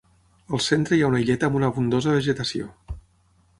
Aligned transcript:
Al 0.57 0.63
centre 0.67 0.97
hi 0.99 1.03
ha 1.03 1.09
una 1.13 1.19
illeta 1.25 1.49
amb 1.51 1.59
una 1.61 1.71
abundosa 1.73 2.17
vegetació. 2.19 2.73